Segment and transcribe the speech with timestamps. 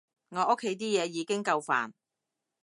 [0.29, 1.91] 我屋企啲嘢已經夠煩